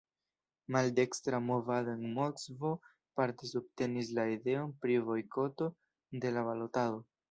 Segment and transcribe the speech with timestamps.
[0.75, 2.73] Maldekstra movado en Moskvo
[3.21, 5.73] parte subtenis la ideon pri bojkoto
[6.27, 7.05] de la balotado.